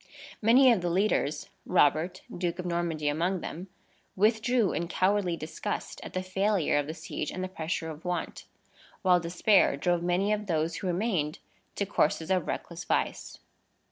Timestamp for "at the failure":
6.03-6.79